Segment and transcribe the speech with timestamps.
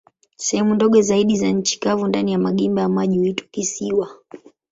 [0.37, 4.09] Sehemu ndogo zaidi za nchi kavu ndani ya magimba ya maji huitwa kisiwa.